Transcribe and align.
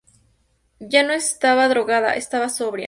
Yo 0.79 1.03
no 1.03 1.13
estaba 1.13 1.67
drogada, 1.69 2.15
estaba 2.15 2.49
sobria. 2.49 2.79